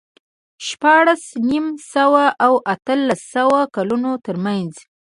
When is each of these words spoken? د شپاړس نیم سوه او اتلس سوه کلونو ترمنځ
د 0.03 0.03
شپاړس 0.67 1.23
نیم 1.49 1.65
سوه 1.93 2.23
او 2.45 2.53
اتلس 2.73 3.19
سوه 3.35 3.59
کلونو 3.75 4.11
ترمنځ 4.25 4.73